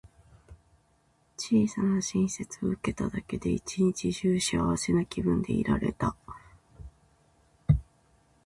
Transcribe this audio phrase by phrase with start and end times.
[1.37, 6.15] 小さな親切を受けただけで、一日中幸せな気分でいられた。